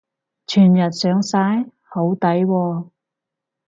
[0.47, 1.67] 全日上晒？
[1.83, 2.87] 好抵喎